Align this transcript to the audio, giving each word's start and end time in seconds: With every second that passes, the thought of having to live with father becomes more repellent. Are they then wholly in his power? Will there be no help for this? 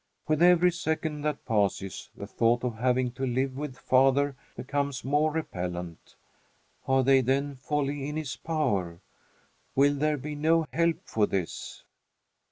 With 0.27 0.41
every 0.41 0.71
second 0.71 1.21
that 1.25 1.45
passes, 1.45 2.09
the 2.17 2.25
thought 2.25 2.63
of 2.63 2.79
having 2.79 3.11
to 3.11 3.23
live 3.27 3.55
with 3.55 3.77
father 3.77 4.35
becomes 4.55 5.05
more 5.05 5.31
repellent. 5.31 6.15
Are 6.87 7.03
they 7.03 7.21
then 7.21 7.59
wholly 7.67 8.09
in 8.09 8.17
his 8.17 8.35
power? 8.35 8.99
Will 9.75 9.93
there 9.93 10.17
be 10.17 10.33
no 10.33 10.65
help 10.73 11.01
for 11.05 11.27
this? 11.27 11.83